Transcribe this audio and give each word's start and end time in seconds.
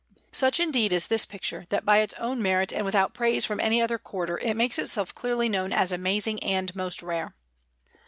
Such, 0.31 0.59
indeed, 0.59 0.91
is 0.93 1.05
this 1.05 1.27
picture, 1.27 1.67
that 1.69 1.85
by 1.85 1.99
its 1.99 2.15
own 2.15 2.41
merit 2.41 2.73
and 2.73 2.83
without 2.85 3.13
praise 3.13 3.45
from 3.45 3.59
any 3.59 3.83
other 3.83 3.99
quarter 3.99 4.39
it 4.39 4.55
makes 4.55 4.79
itself 4.79 5.13
clearly 5.13 5.47
known 5.47 5.71
as 5.71 5.91
amazing 5.91 6.43
and 6.43 6.75
most 6.75 7.03
rare. 7.03 7.35